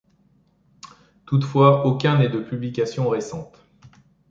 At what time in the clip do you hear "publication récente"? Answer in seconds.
2.39-3.63